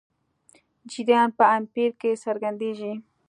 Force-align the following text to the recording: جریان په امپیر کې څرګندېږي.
جریان 0.91 1.29
په 1.37 1.45
امپیر 1.57 1.89
کې 1.99 2.11
څرګندېږي. 2.23 2.93